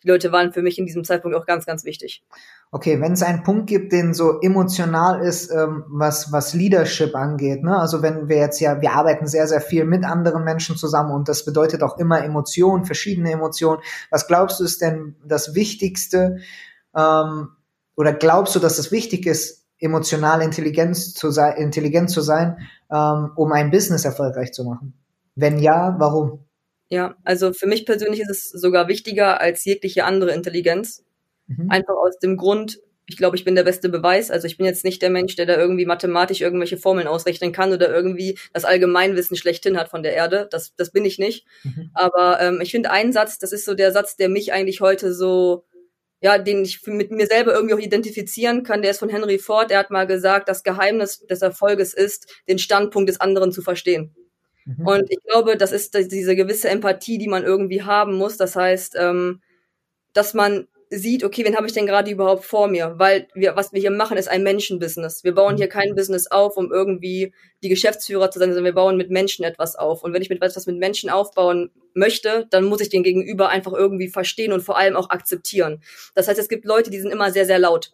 die 0.03 0.07
Leute 0.07 0.31
waren 0.31 0.53
für 0.53 0.61
mich 0.61 0.77
in 0.77 0.85
diesem 0.85 1.03
Zeitpunkt 1.03 1.35
auch 1.35 1.45
ganz, 1.45 1.65
ganz 1.65 1.83
wichtig. 1.83 2.23
Okay, 2.69 3.01
wenn 3.01 3.13
es 3.13 3.23
einen 3.23 3.43
Punkt 3.43 3.67
gibt, 3.67 3.91
den 3.91 4.13
so 4.13 4.39
emotional 4.41 5.21
ist, 5.21 5.49
ähm, 5.51 5.85
was, 5.87 6.31
was 6.31 6.53
Leadership 6.53 7.15
angeht, 7.15 7.63
ne? 7.63 7.77
also 7.77 8.01
wenn 8.01 8.27
wir 8.27 8.37
jetzt 8.37 8.59
ja, 8.59 8.81
wir 8.81 8.91
arbeiten 8.91 9.25
sehr, 9.25 9.47
sehr 9.47 9.61
viel 9.61 9.85
mit 9.85 10.03
anderen 10.03 10.43
Menschen 10.43 10.75
zusammen 10.75 11.11
und 11.11 11.29
das 11.29 11.45
bedeutet 11.45 11.81
auch 11.81 11.97
immer 11.97 12.23
Emotionen, 12.23 12.85
verschiedene 12.85 13.31
Emotionen. 13.31 13.81
Was 14.11 14.27
glaubst 14.27 14.59
du 14.59 14.65
ist 14.65 14.81
denn 14.81 15.15
das 15.25 15.55
Wichtigste 15.55 16.37
ähm, 16.95 17.49
oder 17.95 18.13
glaubst 18.13 18.55
du, 18.55 18.59
dass 18.59 18.77
es 18.77 18.91
wichtig 18.91 19.25
ist, 19.25 19.65
emotional 19.79 20.41
intelligent 20.41 20.97
zu 20.97 21.31
sein, 21.31 21.57
intelligent 21.57 22.09
zu 22.09 22.21
sein, 22.21 22.57
ähm, 22.91 23.31
um 23.35 23.51
ein 23.51 23.71
Business 23.71 24.05
erfolgreich 24.05 24.51
zu 24.51 24.63
machen? 24.63 24.93
Wenn 25.35 25.57
ja, 25.57 25.95
warum? 25.99 26.46
Ja, 26.89 27.17
also 27.23 27.53
für 27.53 27.67
mich 27.67 27.85
persönlich 27.85 28.21
ist 28.21 28.29
es 28.29 28.49
sogar 28.49 28.87
wichtiger 28.87 29.41
als 29.41 29.65
jegliche 29.65 30.05
andere 30.05 30.31
Intelligenz. 30.31 31.03
Mhm. 31.47 31.69
Einfach 31.69 31.95
aus 31.95 32.17
dem 32.19 32.37
Grund, 32.37 32.79
ich 33.07 33.17
glaube, 33.17 33.35
ich 33.37 33.45
bin 33.45 33.55
der 33.55 33.63
beste 33.63 33.89
Beweis. 33.89 34.31
Also 34.31 34.47
ich 34.47 34.57
bin 34.57 34.65
jetzt 34.65 34.85
nicht 34.85 35.01
der 35.01 35.09
Mensch, 35.09 35.35
der 35.35 35.45
da 35.45 35.57
irgendwie 35.57 35.85
mathematisch 35.85 36.41
irgendwelche 36.41 36.77
Formeln 36.77 37.07
ausrechnen 37.07 37.51
kann 37.51 37.73
oder 37.73 37.93
irgendwie 37.93 38.37
das 38.53 38.65
Allgemeinwissen 38.65 39.37
schlechthin 39.37 39.77
hat 39.77 39.89
von 39.89 40.03
der 40.03 40.13
Erde. 40.13 40.47
Das, 40.51 40.75
das 40.75 40.91
bin 40.91 41.05
ich 41.05 41.17
nicht. 41.17 41.45
Mhm. 41.63 41.89
Aber 41.93 42.39
ähm, 42.41 42.61
ich 42.61 42.71
finde 42.71 42.91
einen 42.91 43.11
Satz, 43.13 43.37
das 43.39 43.51
ist 43.51 43.65
so 43.65 43.73
der 43.73 43.91
Satz, 43.91 44.15
der 44.15 44.29
mich 44.29 44.53
eigentlich 44.53 44.79
heute 44.79 45.13
so, 45.13 45.65
ja, 46.21 46.37
den 46.37 46.63
ich 46.63 46.85
mit 46.85 47.11
mir 47.11 47.27
selber 47.27 47.53
irgendwie 47.53 47.75
auch 47.75 47.79
identifizieren 47.79 48.63
kann. 48.63 48.81
Der 48.81 48.91
ist 48.91 48.99
von 48.99 49.09
Henry 49.09 49.39
Ford. 49.39 49.71
Der 49.71 49.79
hat 49.79 49.91
mal 49.91 50.07
gesagt, 50.07 50.47
das 50.49 50.63
Geheimnis 50.63 51.25
des 51.27 51.41
Erfolges 51.41 51.93
ist, 51.93 52.41
den 52.47 52.59
Standpunkt 52.59 53.09
des 53.09 53.21
anderen 53.21 53.51
zu 53.51 53.61
verstehen. 53.61 54.15
Mhm. 54.67 54.87
Und 54.87 55.11
ich 55.11 55.19
glaube, 55.23 55.57
das 55.57 55.71
ist 55.71 55.93
diese 56.11 56.35
gewisse 56.35 56.69
Empathie, 56.69 57.17
die 57.17 57.27
man 57.27 57.43
irgendwie 57.43 57.83
haben 57.83 58.13
muss. 58.13 58.37
Das 58.37 58.55
heißt, 58.55 58.95
ähm, 58.99 59.41
dass 60.13 60.33
man 60.33 60.67
sieht, 60.89 61.23
okay, 61.23 61.43
wen 61.43 61.55
habe 61.55 61.67
ich 61.67 61.73
denn 61.73 61.85
gerade 61.85 62.09
überhaupt 62.09 62.45
vor 62.45 62.67
mir? 62.67 62.93
Weil 62.97 63.27
wir, 63.33 63.55
was 63.55 63.73
wir 63.73 63.81
hier 63.81 63.91
machen, 63.91 64.17
ist 64.17 64.29
ein 64.29 64.43
Menschenbusiness. 64.43 65.23
Wir 65.23 65.33
bauen 65.33 65.57
hier 65.57 65.67
kein 65.67 65.95
Business 65.95 66.27
auf, 66.27 66.55
um 66.55 66.71
irgendwie 66.71 67.33
die 67.61 67.69
Geschäftsführer 67.69 68.31
zu 68.31 68.39
sein, 68.39 68.49
sondern 68.49 68.65
wir 68.65 68.73
bauen 68.73 68.95
mit 68.97 69.09
Menschen 69.09 69.43
etwas 69.43 69.75
auf. 69.75 70.03
Und 70.03 70.13
wenn 70.13 70.21
ich 70.21 70.29
mit 70.29 70.41
etwas 70.41 70.65
mit 70.65 70.77
Menschen 70.77 71.09
aufbauen 71.09 71.71
möchte, 71.93 72.47
dann 72.51 72.65
muss 72.65 72.81
ich 72.81 72.89
den 72.89 73.03
Gegenüber 73.03 73.49
einfach 73.49 73.73
irgendwie 73.73 74.07
verstehen 74.07 74.53
und 74.53 74.61
vor 74.61 74.77
allem 74.77 74.95
auch 74.95 75.09
akzeptieren. 75.09 75.81
Das 76.15 76.27
heißt, 76.27 76.39
es 76.39 76.49
gibt 76.49 76.65
Leute, 76.65 76.89
die 76.89 76.99
sind 76.99 77.11
immer 77.11 77.31
sehr, 77.31 77.45
sehr 77.45 77.59
laut. 77.59 77.91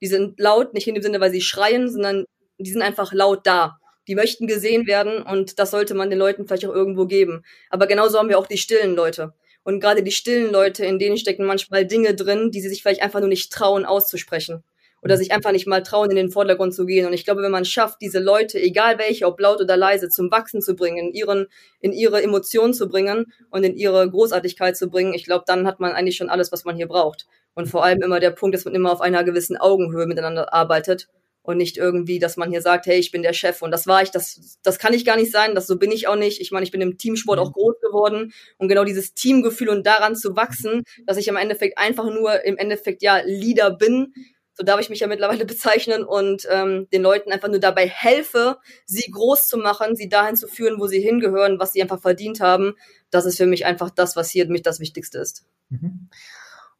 Die 0.00 0.06
sind 0.06 0.38
laut, 0.38 0.72
nicht 0.72 0.86
in 0.86 0.94
dem 0.94 1.02
Sinne, 1.02 1.20
weil 1.20 1.32
sie 1.32 1.40
schreien, 1.40 1.90
sondern 1.90 2.26
die 2.58 2.70
sind 2.70 2.82
einfach 2.82 3.12
laut 3.12 3.46
da 3.46 3.78
die 4.08 4.14
möchten 4.14 4.46
gesehen 4.46 4.86
werden 4.86 5.22
und 5.22 5.58
das 5.58 5.70
sollte 5.70 5.94
man 5.94 6.10
den 6.10 6.18
Leuten 6.18 6.46
vielleicht 6.46 6.66
auch 6.66 6.74
irgendwo 6.74 7.06
geben. 7.06 7.44
Aber 7.70 7.86
genauso 7.86 8.18
haben 8.18 8.28
wir 8.28 8.38
auch 8.38 8.46
die 8.46 8.58
stillen 8.58 8.94
Leute. 8.94 9.34
Und 9.64 9.80
gerade 9.80 10.04
die 10.04 10.12
stillen 10.12 10.52
Leute, 10.52 10.86
in 10.86 11.00
denen 11.00 11.16
stecken 11.16 11.44
manchmal 11.44 11.84
Dinge 11.84 12.14
drin, 12.14 12.52
die 12.52 12.60
sie 12.60 12.68
sich 12.68 12.82
vielleicht 12.82 13.02
einfach 13.02 13.18
nur 13.18 13.28
nicht 13.28 13.52
trauen 13.52 13.84
auszusprechen. 13.84 14.62
Oder 15.02 15.16
sich 15.16 15.32
einfach 15.32 15.52
nicht 15.52 15.66
mal 15.66 15.82
trauen, 15.82 16.10
in 16.10 16.16
den 16.16 16.30
Vordergrund 16.30 16.72
zu 16.72 16.86
gehen. 16.86 17.06
Und 17.06 17.12
ich 17.12 17.24
glaube, 17.24 17.42
wenn 17.42 17.50
man 17.50 17.64
schafft, 17.64 18.00
diese 18.00 18.18
Leute, 18.18 18.60
egal 18.60 18.98
welche, 18.98 19.26
ob 19.26 19.40
laut 19.40 19.60
oder 19.60 19.76
leise, 19.76 20.08
zum 20.08 20.30
Wachsen 20.30 20.62
zu 20.62 20.74
bringen, 20.74 21.08
in, 21.08 21.12
ihren, 21.12 21.46
in 21.80 21.92
ihre 21.92 22.22
Emotionen 22.22 22.74
zu 22.74 22.88
bringen 22.88 23.32
und 23.50 23.64
in 23.64 23.76
ihre 23.76 24.08
Großartigkeit 24.08 24.76
zu 24.76 24.88
bringen, 24.88 25.14
ich 25.14 25.24
glaube, 25.24 25.44
dann 25.46 25.66
hat 25.66 25.80
man 25.80 25.92
eigentlich 25.92 26.16
schon 26.16 26.30
alles, 26.30 26.52
was 26.52 26.64
man 26.64 26.76
hier 26.76 26.86
braucht. 26.86 27.26
Und 27.54 27.66
vor 27.66 27.84
allem 27.84 28.02
immer 28.02 28.20
der 28.20 28.30
Punkt, 28.30 28.54
dass 28.54 28.64
man 28.64 28.74
immer 28.74 28.92
auf 28.92 29.00
einer 29.00 29.24
gewissen 29.24 29.56
Augenhöhe 29.56 30.06
miteinander 30.06 30.52
arbeitet 30.52 31.08
und 31.46 31.56
nicht 31.56 31.76
irgendwie, 31.76 32.18
dass 32.18 32.36
man 32.36 32.50
hier 32.50 32.62
sagt, 32.62 32.86
hey, 32.86 32.98
ich 32.98 33.10
bin 33.10 33.22
der 33.22 33.32
Chef 33.32 33.62
und 33.62 33.70
das 33.70 33.86
war 33.86 34.02
ich, 34.02 34.10
das, 34.10 34.58
das 34.62 34.78
kann 34.78 34.94
ich 34.94 35.04
gar 35.04 35.16
nicht 35.16 35.32
sein, 35.32 35.54
das 35.54 35.66
so 35.66 35.76
bin 35.76 35.90
ich 35.90 36.08
auch 36.08 36.16
nicht. 36.16 36.40
Ich 36.40 36.50
meine, 36.50 36.64
ich 36.64 36.72
bin 36.72 36.80
im 36.80 36.98
Teamsport 36.98 37.38
auch 37.38 37.48
mhm. 37.48 37.52
groß 37.52 37.74
geworden 37.80 38.32
und 38.58 38.68
genau 38.68 38.84
dieses 38.84 39.14
Teamgefühl 39.14 39.68
und 39.68 39.86
daran 39.86 40.16
zu 40.16 40.36
wachsen, 40.36 40.82
dass 41.06 41.16
ich 41.16 41.28
im 41.28 41.36
Endeffekt 41.36 41.78
einfach 41.78 42.06
nur 42.06 42.44
im 42.44 42.56
Endeffekt 42.56 43.02
ja 43.02 43.20
Leader 43.24 43.70
bin, 43.70 44.12
so 44.56 44.64
darf 44.64 44.80
ich 44.80 44.88
mich 44.88 45.00
ja 45.00 45.06
mittlerweile 45.06 45.44
bezeichnen 45.46 46.02
und 46.04 46.46
ähm, 46.50 46.88
den 46.92 47.02
Leuten 47.02 47.30
einfach 47.30 47.48
nur 47.48 47.60
dabei 47.60 47.86
helfe, 47.86 48.58
sie 48.86 49.10
groß 49.10 49.46
zu 49.46 49.58
machen, 49.58 49.96
sie 49.96 50.08
dahin 50.08 50.36
zu 50.36 50.48
führen, 50.48 50.80
wo 50.80 50.86
sie 50.86 51.00
hingehören, 51.00 51.58
was 51.58 51.72
sie 51.72 51.82
einfach 51.82 52.00
verdient 52.00 52.40
haben. 52.40 52.74
Das 53.10 53.26
ist 53.26 53.36
für 53.36 53.46
mich 53.46 53.66
einfach 53.66 53.90
das, 53.90 54.16
was 54.16 54.30
hier 54.30 54.46
mich 54.48 54.62
das 54.62 54.80
Wichtigste 54.80 55.18
ist. 55.18 55.44
Mhm. 55.68 56.08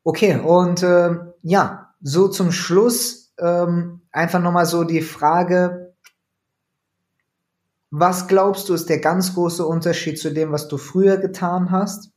Okay, 0.02 0.36
und 0.36 0.82
äh, 0.82 1.16
ja, 1.42 1.94
so 2.00 2.28
zum 2.28 2.52
Schluss 2.52 3.25
ähm, 3.38 4.02
einfach 4.12 4.40
nochmal 4.40 4.66
so 4.66 4.84
die 4.84 5.02
Frage, 5.02 5.94
was 7.90 8.28
glaubst 8.28 8.68
du 8.68 8.74
ist 8.74 8.88
der 8.88 9.00
ganz 9.00 9.34
große 9.34 9.64
Unterschied 9.64 10.18
zu 10.18 10.30
dem, 10.32 10.52
was 10.52 10.68
du 10.68 10.76
früher 10.76 11.16
getan 11.16 11.70
hast 11.70 12.12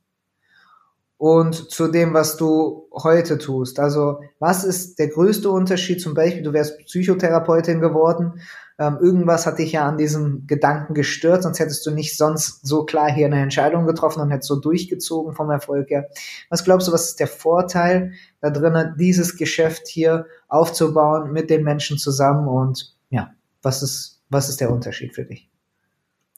und 1.20 1.70
zu 1.70 1.88
dem, 1.88 2.14
was 2.14 2.36
du 2.36 2.88
heute 2.92 3.38
tust? 3.38 3.78
Also 3.78 4.20
was 4.38 4.64
ist 4.64 4.98
der 4.98 5.08
größte 5.08 5.50
Unterschied? 5.50 6.00
Zum 6.00 6.14
Beispiel, 6.14 6.42
du 6.42 6.52
wärst 6.52 6.78
Psychotherapeutin 6.78 7.80
geworden 7.80 8.40
ähm, 8.80 8.96
irgendwas 8.98 9.44
hat 9.44 9.58
dich 9.58 9.72
ja 9.72 9.86
an 9.86 9.98
diesem 9.98 10.46
Gedanken 10.46 10.94
gestört, 10.94 11.42
sonst 11.42 11.60
hättest 11.60 11.84
du 11.84 11.90
nicht 11.90 12.16
sonst 12.16 12.66
so 12.66 12.86
klar 12.86 13.12
hier 13.12 13.26
eine 13.26 13.42
Entscheidung 13.42 13.84
getroffen 13.84 14.22
und 14.22 14.30
hättest 14.30 14.48
so 14.48 14.58
durchgezogen 14.58 15.34
vom 15.34 15.50
Erfolg 15.50 15.90
her. 15.90 16.08
Was 16.48 16.64
glaubst 16.64 16.88
du, 16.88 16.92
was 16.92 17.10
ist 17.10 17.20
der 17.20 17.26
Vorteil 17.26 18.14
da 18.40 18.48
drinnen, 18.48 18.94
dieses 18.98 19.36
Geschäft 19.36 19.86
hier 19.86 20.24
aufzubauen 20.48 21.30
mit 21.30 21.50
den 21.50 21.62
Menschen 21.62 21.98
zusammen 21.98 22.48
und 22.48 22.96
ja, 23.10 23.34
was 23.60 23.82
ist, 23.82 24.22
was 24.30 24.48
ist 24.48 24.62
der 24.62 24.70
Unterschied 24.70 25.14
für 25.14 25.24
dich? 25.24 25.50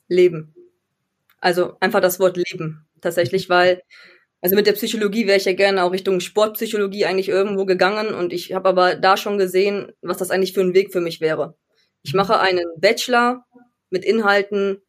Leben. 0.09 0.53
Also 1.41 1.77
einfach 1.79 2.01
das 2.01 2.19
Wort 2.19 2.37
Leben 2.37 2.87
tatsächlich, 3.01 3.51
weil 3.51 3.83
Also 4.43 4.57
mit 4.57 4.67
der 4.67 4.73
Psychologie 4.73 5.27
wäre 5.29 5.39
ich 5.39 5.45
ja 5.45 5.53
gerne 5.53 5.85
auch 5.85 5.93
Richtung 5.93 6.19
Sportpsychologie 6.19 7.05
eigentlich 7.05 7.29
irgendwo 7.29 7.65
gegangen 7.65 8.13
und 8.13 8.33
ich 8.33 8.53
habe 8.53 8.69
aber 8.69 8.97
da 8.97 9.17
schon 9.17 9.39
gesehen, 9.39 9.93
was 10.03 10.19
das 10.19 10.31
eigentlich 10.31 10.53
für 10.53 10.63
ein 10.63 10.75
Weg 10.75 10.93
für 10.93 11.01
mich 11.01 11.21
wäre. 11.21 11.57
Ich 12.03 12.13
mache 12.13 12.41
einen 12.41 12.67
Bachelor 12.77 13.45
mit 13.91 14.05
Inhalten, 14.05 14.83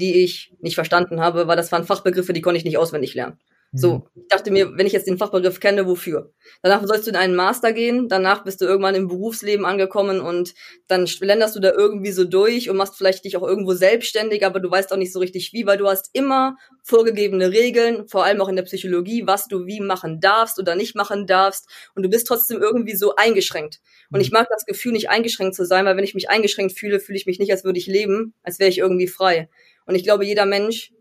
die 0.00 0.24
ich 0.24 0.54
nicht 0.60 0.74
verstanden 0.74 1.20
habe, 1.20 1.46
weil 1.46 1.56
das 1.56 1.70
waren 1.70 1.84
Fachbegriffe, 1.84 2.32
die 2.32 2.40
konnte 2.40 2.56
ich 2.56 2.64
nicht 2.64 2.78
auswendig 2.78 3.12
lernen. 3.12 3.38
So, 3.72 3.94
mhm. 4.14 4.22
ich 4.22 4.28
dachte 4.28 4.50
mir, 4.50 4.76
wenn 4.76 4.86
ich 4.86 4.94
jetzt 4.94 5.06
den 5.06 5.18
Fachbegriff 5.18 5.60
kenne, 5.60 5.86
wofür? 5.86 6.32
Danach 6.62 6.86
sollst 6.86 7.06
du 7.06 7.10
in 7.10 7.16
einen 7.16 7.34
Master 7.34 7.74
gehen, 7.74 8.08
danach 8.08 8.42
bist 8.44 8.62
du 8.62 8.64
irgendwann 8.64 8.94
im 8.94 9.08
Berufsleben 9.08 9.66
angekommen 9.66 10.20
und 10.20 10.54
dann 10.86 11.06
schlenderst 11.06 11.54
du 11.54 11.60
da 11.60 11.72
irgendwie 11.72 12.12
so 12.12 12.24
durch 12.24 12.70
und 12.70 12.78
machst 12.78 12.96
vielleicht 12.96 13.26
dich 13.26 13.36
auch 13.36 13.46
irgendwo 13.46 13.74
selbstständig, 13.74 14.46
aber 14.46 14.60
du 14.60 14.70
weißt 14.70 14.90
auch 14.92 14.96
nicht 14.96 15.12
so 15.12 15.18
richtig 15.18 15.52
wie, 15.52 15.66
weil 15.66 15.76
du 15.76 15.86
hast 15.86 16.08
immer 16.14 16.56
vorgegebene 16.82 17.50
Regeln, 17.50 18.08
vor 18.08 18.24
allem 18.24 18.40
auch 18.40 18.48
in 18.48 18.56
der 18.56 18.62
Psychologie, 18.62 19.26
was 19.26 19.48
du 19.48 19.66
wie 19.66 19.80
machen 19.80 20.18
darfst 20.18 20.58
oder 20.58 20.74
nicht 20.74 20.96
machen 20.96 21.26
darfst 21.26 21.68
und 21.94 22.02
du 22.02 22.08
bist 22.08 22.26
trotzdem 22.26 22.62
irgendwie 22.62 22.96
so 22.96 23.16
eingeschränkt. 23.16 23.80
Und 24.10 24.22
ich 24.22 24.30
mhm. 24.30 24.38
mag 24.38 24.48
das 24.48 24.64
Gefühl, 24.64 24.92
nicht 24.92 25.10
eingeschränkt 25.10 25.54
zu 25.54 25.66
sein, 25.66 25.84
weil 25.84 25.96
wenn 25.96 26.04
ich 26.04 26.14
mich 26.14 26.30
eingeschränkt 26.30 26.78
fühle, 26.78 27.00
fühle 27.00 27.18
ich 27.18 27.26
mich 27.26 27.38
nicht, 27.38 27.52
als 27.52 27.64
würde 27.64 27.78
ich 27.78 27.86
leben, 27.86 28.32
als 28.42 28.58
wäre 28.58 28.70
ich 28.70 28.78
irgendwie 28.78 29.08
frei. 29.08 29.50
Und 29.84 29.94
ich 29.94 30.04
glaube, 30.04 30.24
jeder 30.24 30.46
Mensch 30.46 30.92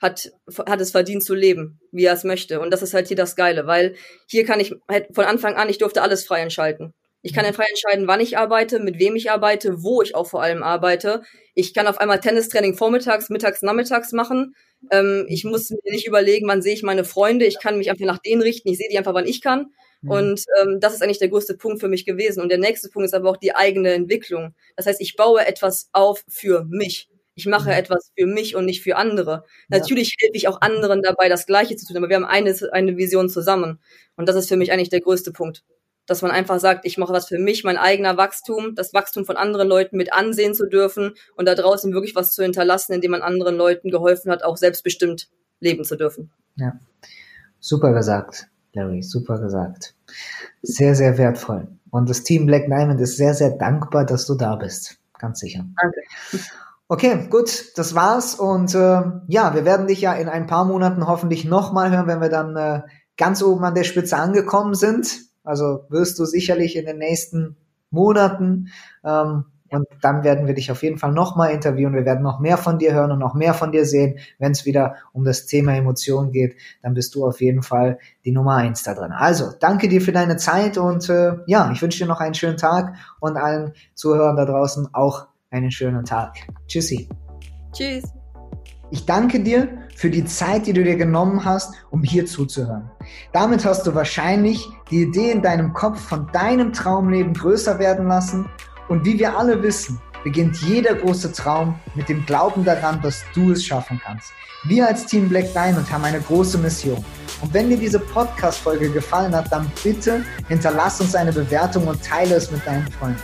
hat, 0.00 0.30
hat 0.66 0.80
es 0.80 0.90
verdient 0.90 1.24
zu 1.24 1.34
leben, 1.34 1.80
wie 1.92 2.04
er 2.04 2.14
es 2.14 2.24
möchte. 2.24 2.60
Und 2.60 2.72
das 2.72 2.82
ist 2.82 2.94
halt 2.94 3.08
hier 3.08 3.16
das 3.16 3.36
Geile, 3.36 3.66
weil 3.66 3.94
hier 4.26 4.44
kann 4.44 4.60
ich 4.60 4.74
halt 4.88 5.08
von 5.12 5.24
Anfang 5.24 5.56
an, 5.56 5.68
ich 5.68 5.78
durfte 5.78 6.02
alles 6.02 6.24
frei 6.24 6.40
entscheiden. 6.40 6.94
Ich 7.22 7.32
kann 7.32 7.52
frei 7.52 7.64
entscheiden, 7.68 8.06
wann 8.06 8.20
ich 8.20 8.38
arbeite, 8.38 8.78
mit 8.78 9.00
wem 9.00 9.16
ich 9.16 9.30
arbeite, 9.30 9.82
wo 9.82 10.02
ich 10.02 10.14
auch 10.14 10.28
vor 10.28 10.40
allem 10.40 10.62
arbeite. 10.62 11.22
Ich 11.54 11.74
kann 11.74 11.88
auf 11.88 11.98
einmal 11.98 12.20
Tennistraining 12.20 12.76
vormittags, 12.76 13.28
mittags, 13.28 13.60
nachmittags 13.62 14.12
machen. 14.12 14.54
Ähm, 14.92 15.26
ich 15.28 15.42
muss 15.42 15.70
mir 15.70 15.92
nicht 15.92 16.06
überlegen, 16.06 16.46
wann 16.46 16.62
sehe 16.62 16.74
ich 16.74 16.84
meine 16.84 17.04
Freunde. 17.04 17.44
Ich 17.44 17.58
kann 17.58 17.76
mich 17.76 17.90
einfach 17.90 18.06
nach 18.06 18.18
denen 18.18 18.40
richten. 18.40 18.68
Ich 18.68 18.78
sehe 18.78 18.88
die 18.88 18.96
einfach, 18.96 19.14
wann 19.14 19.26
ich 19.26 19.40
kann. 19.40 19.72
Mhm. 20.02 20.10
Und 20.10 20.44
ähm, 20.60 20.78
das 20.80 20.94
ist 20.94 21.02
eigentlich 21.02 21.18
der 21.18 21.28
größte 21.28 21.56
Punkt 21.56 21.80
für 21.80 21.88
mich 21.88 22.06
gewesen. 22.06 22.40
Und 22.40 22.50
der 22.50 22.58
nächste 22.58 22.88
Punkt 22.88 23.06
ist 23.06 23.14
aber 23.14 23.30
auch 23.30 23.36
die 23.36 23.54
eigene 23.54 23.92
Entwicklung. 23.92 24.54
Das 24.76 24.86
heißt, 24.86 25.00
ich 25.00 25.16
baue 25.16 25.44
etwas 25.44 25.88
auf 25.92 26.22
für 26.28 26.64
mich. 26.70 27.08
Ich 27.38 27.46
mache 27.46 27.70
mhm. 27.70 27.76
etwas 27.76 28.10
für 28.18 28.26
mich 28.26 28.56
und 28.56 28.64
nicht 28.64 28.82
für 28.82 28.96
andere. 28.96 29.44
Ja. 29.68 29.78
Natürlich 29.78 30.16
helfe 30.18 30.36
ich 30.36 30.48
auch 30.48 30.60
anderen 30.60 31.02
dabei, 31.02 31.28
das 31.28 31.46
Gleiche 31.46 31.76
zu 31.76 31.86
tun, 31.86 31.96
aber 31.96 32.08
wir 32.08 32.16
haben 32.16 32.24
eine, 32.24 32.52
eine 32.72 32.96
Vision 32.96 33.28
zusammen. 33.28 33.78
Und 34.16 34.28
das 34.28 34.34
ist 34.34 34.48
für 34.48 34.56
mich 34.56 34.72
eigentlich 34.72 34.88
der 34.88 35.00
größte 35.00 35.30
Punkt. 35.30 35.62
Dass 36.06 36.20
man 36.20 36.32
einfach 36.32 36.58
sagt, 36.58 36.84
ich 36.84 36.98
mache 36.98 37.12
was 37.12 37.28
für 37.28 37.38
mich, 37.38 37.62
mein 37.62 37.76
eigener 37.76 38.16
Wachstum, 38.16 38.74
das 38.74 38.92
Wachstum 38.92 39.24
von 39.24 39.36
anderen 39.36 39.68
Leuten 39.68 39.96
mit 39.96 40.12
ansehen 40.12 40.52
zu 40.52 40.66
dürfen 40.66 41.14
und 41.36 41.46
da 41.46 41.54
draußen 41.54 41.92
wirklich 41.92 42.16
was 42.16 42.32
zu 42.32 42.42
hinterlassen, 42.42 42.92
indem 42.92 43.12
man 43.12 43.22
anderen 43.22 43.56
Leuten 43.56 43.90
geholfen 43.90 44.32
hat, 44.32 44.42
auch 44.42 44.56
selbstbestimmt 44.56 45.28
leben 45.60 45.84
zu 45.84 45.94
dürfen. 45.94 46.32
Ja, 46.56 46.72
super 47.60 47.92
gesagt, 47.92 48.48
Larry, 48.72 49.04
super 49.04 49.38
gesagt. 49.38 49.94
Sehr, 50.62 50.96
sehr 50.96 51.18
wertvoll. 51.18 51.68
Und 51.90 52.10
das 52.10 52.24
Team 52.24 52.46
Black 52.46 52.66
Diamond 52.66 53.00
ist 53.00 53.16
sehr, 53.16 53.34
sehr 53.34 53.50
dankbar, 53.50 54.04
dass 54.04 54.26
du 54.26 54.34
da 54.34 54.56
bist. 54.56 54.98
Ganz 55.18 55.38
sicher. 55.38 55.64
Danke. 55.80 56.00
Okay, 56.90 57.28
gut, 57.28 57.76
das 57.76 57.94
war's. 57.94 58.34
Und 58.34 58.74
äh, 58.74 59.02
ja, 59.26 59.54
wir 59.54 59.66
werden 59.66 59.86
dich 59.86 60.00
ja 60.00 60.14
in 60.14 60.28
ein 60.28 60.46
paar 60.46 60.64
Monaten 60.64 61.06
hoffentlich 61.06 61.44
nochmal 61.44 61.90
hören, 61.90 62.06
wenn 62.06 62.22
wir 62.22 62.30
dann 62.30 62.56
äh, 62.56 62.80
ganz 63.18 63.42
oben 63.42 63.62
an 63.64 63.74
der 63.74 63.84
Spitze 63.84 64.16
angekommen 64.16 64.74
sind. 64.74 65.20
Also 65.44 65.84
wirst 65.90 66.18
du 66.18 66.24
sicherlich 66.24 66.76
in 66.76 66.86
den 66.86 66.96
nächsten 66.96 67.56
Monaten. 67.90 68.68
Ähm, 69.04 69.44
und 69.70 69.86
dann 70.00 70.24
werden 70.24 70.46
wir 70.46 70.54
dich 70.54 70.70
auf 70.70 70.82
jeden 70.82 70.96
Fall 70.96 71.12
nochmal 71.12 71.50
interviewen. 71.50 71.92
Wir 71.92 72.06
werden 72.06 72.22
noch 72.22 72.40
mehr 72.40 72.56
von 72.56 72.78
dir 72.78 72.94
hören 72.94 73.12
und 73.12 73.18
noch 73.18 73.34
mehr 73.34 73.52
von 73.52 73.70
dir 73.70 73.84
sehen. 73.84 74.18
Wenn 74.38 74.52
es 74.52 74.64
wieder 74.64 74.94
um 75.12 75.24
das 75.24 75.44
Thema 75.44 75.74
Emotionen 75.76 76.32
geht, 76.32 76.56
dann 76.82 76.94
bist 76.94 77.14
du 77.14 77.26
auf 77.26 77.42
jeden 77.42 77.62
Fall 77.62 77.98
die 78.24 78.32
Nummer 78.32 78.56
eins 78.56 78.82
da 78.82 78.94
drin. 78.94 79.12
Also, 79.12 79.52
danke 79.60 79.88
dir 79.88 80.00
für 80.00 80.12
deine 80.12 80.38
Zeit 80.38 80.78
und 80.78 81.10
äh, 81.10 81.36
ja, 81.46 81.70
ich 81.70 81.82
wünsche 81.82 81.98
dir 81.98 82.08
noch 82.08 82.20
einen 82.20 82.32
schönen 82.32 82.56
Tag 82.56 82.94
und 83.20 83.36
allen 83.36 83.74
Zuhörern 83.94 84.36
da 84.36 84.46
draußen 84.46 84.88
auch 84.94 85.26
einen 85.50 85.70
schönen 85.70 86.04
Tag. 86.04 86.36
Tschüssi. 86.66 87.08
Tschüss. 87.72 88.04
Ich 88.90 89.04
danke 89.04 89.40
dir 89.40 89.68
für 89.96 90.10
die 90.10 90.24
Zeit, 90.24 90.66
die 90.66 90.72
du 90.72 90.82
dir 90.82 90.96
genommen 90.96 91.44
hast, 91.44 91.74
um 91.90 92.02
hier 92.02 92.26
zuzuhören. 92.26 92.90
Damit 93.32 93.64
hast 93.64 93.86
du 93.86 93.94
wahrscheinlich 93.94 94.66
die 94.90 95.02
Idee 95.02 95.30
in 95.30 95.42
deinem 95.42 95.72
Kopf 95.72 96.00
von 96.00 96.26
deinem 96.32 96.72
Traumleben 96.72 97.34
größer 97.34 97.78
werden 97.78 98.08
lassen. 98.08 98.48
Und 98.88 99.04
wie 99.04 99.18
wir 99.18 99.36
alle 99.38 99.62
wissen, 99.62 100.00
beginnt 100.24 100.56
jeder 100.62 100.94
große 100.94 101.32
Traum 101.32 101.78
mit 101.94 102.08
dem 102.08 102.24
Glauben 102.24 102.64
daran, 102.64 103.02
dass 103.02 103.22
du 103.34 103.52
es 103.52 103.64
schaffen 103.64 104.00
kannst. 104.02 104.32
Wir 104.64 104.86
als 104.86 105.06
Team 105.06 105.28
Black 105.28 105.52
Diamond 105.52 105.90
haben 105.92 106.04
eine 106.04 106.20
große 106.20 106.58
Mission. 106.58 107.04
Und 107.40 107.54
wenn 107.54 107.68
dir 107.70 107.76
diese 107.76 107.98
Podcast-Folge 107.98 108.90
gefallen 108.90 109.34
hat, 109.34 109.50
dann 109.52 109.70
bitte 109.82 110.24
hinterlass 110.48 111.00
uns 111.00 111.14
eine 111.14 111.32
Bewertung 111.32 111.86
und 111.86 112.02
teile 112.04 112.34
es 112.34 112.50
mit 112.50 112.66
deinen 112.66 112.90
Freunden. 112.92 113.22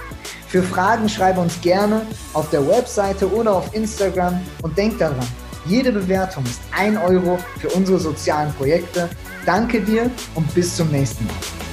Für 0.49 0.63
Fragen 0.63 1.09
schreibe 1.09 1.41
uns 1.41 1.61
gerne 1.61 2.03
auf 2.33 2.49
der 2.51 2.67
Webseite 2.67 3.29
oder 3.33 3.55
auf 3.55 3.75
Instagram 3.75 4.41
und 4.63 4.79
denk 4.79 4.99
daran, 4.99 5.27
jede 5.67 5.91
Bewertung 5.91 6.45
ist 6.45 6.61
ein 6.77 6.97
Euro 6.99 7.39
für 7.59 7.69
unsere 7.71 7.99
sozialen 7.99 8.53
Projekte. 8.55 9.09
Danke 9.47 9.81
dir 9.81 10.11
und 10.35 10.55
bis 10.55 10.77
zum 10.77 10.91
nächsten 10.91 11.27
Mal. 11.27 11.64